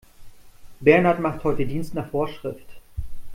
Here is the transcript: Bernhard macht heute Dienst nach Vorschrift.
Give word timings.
Bernhard 0.79 1.19
macht 1.19 1.43
heute 1.43 1.63
Dienst 1.67 1.93
nach 1.93 2.09
Vorschrift. 2.09 2.65